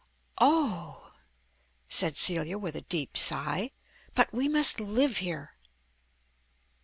[0.39, 1.11] "Oh,"
[1.87, 3.69] said Celia with a deep sigh,
[4.15, 5.53] "but we must live here."